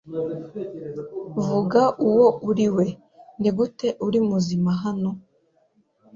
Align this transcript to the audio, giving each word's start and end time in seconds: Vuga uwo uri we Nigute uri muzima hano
Vuga 1.45 1.81
uwo 2.07 2.27
uri 2.49 2.67
we 2.75 2.85
Nigute 3.41 3.87
uri 4.07 4.19
muzima 4.29 4.69
hano 4.83 5.09